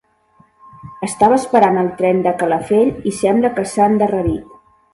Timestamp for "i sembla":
3.11-3.55